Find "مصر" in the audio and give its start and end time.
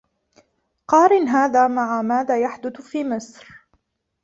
3.03-3.47